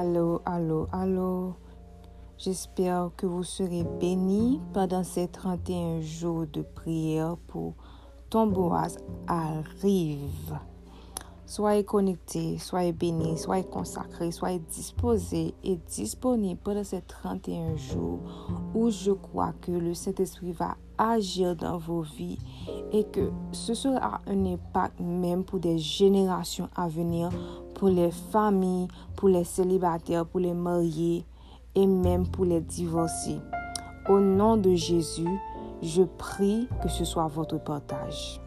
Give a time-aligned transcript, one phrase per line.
[0.00, 1.54] Allô, allô, allô.
[2.36, 7.74] J'espère que vous serez bénis pendant ces 31 jours de prière pour
[8.30, 10.56] ton Boaz arrive.
[11.46, 18.20] Soyez connectés, soyez bénis, soyez consacrés, soyez disposés et disponibles pendant ces 31 jours
[18.76, 22.38] où je crois que le Saint-Esprit va agir dans vos vies
[22.92, 27.30] et que ce sera un impact même pour des générations à venir,
[27.78, 31.24] pour les familles, pour les célibataires, pour les mariés
[31.74, 33.38] et même pour les divorcés.
[34.08, 35.38] Au nom de Jésus,
[35.80, 38.40] je prie que ce soit votre partage.